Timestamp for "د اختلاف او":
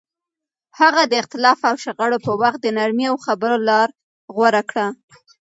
1.07-1.75